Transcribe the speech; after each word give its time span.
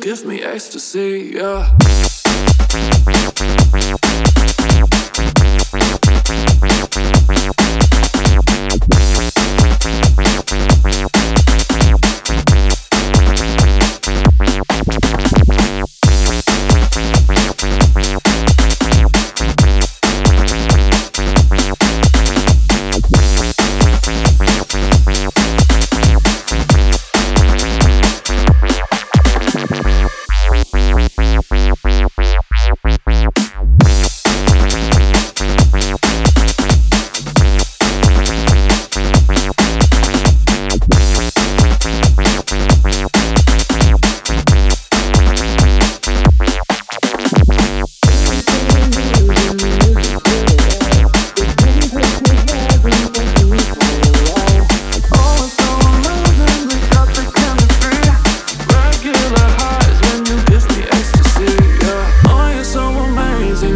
give 0.00 0.24
me 0.24 0.42
ecstasy, 0.42 1.32
yeah. 1.34 2.15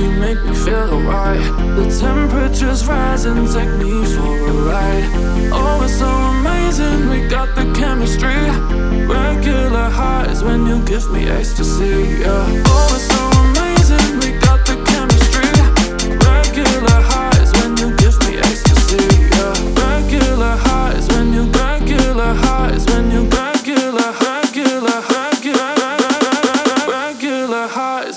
you 0.00 0.10
make 0.10 0.42
me 0.44 0.54
feel 0.54 0.94
alright. 0.94 1.40
The 1.76 1.86
temperature's 2.00 2.86
rising, 2.86 3.46
take 3.46 3.70
me 3.78 4.04
for 4.14 4.48
a 4.48 4.52
ride. 4.70 5.08
Oh, 5.52 5.82
it's 5.84 5.98
so 5.98 6.06
amazing, 6.06 7.08
we 7.08 7.28
got 7.28 7.54
the 7.54 7.64
chemistry. 7.72 8.40
Regular 9.06 9.88
highs 9.90 10.42
when 10.42 10.66
you 10.66 10.82
give 10.84 11.10
me 11.10 11.28
ecstasy, 11.28 12.20
yeah. 12.20 12.62
Oh, 12.66 13.13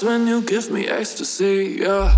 when 0.04 0.28
you 0.28 0.42
give 0.42 0.70
me 0.70 0.88
ecstasy, 0.88 1.78
yeah. 1.80 2.14